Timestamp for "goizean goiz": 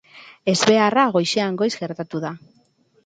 1.17-1.71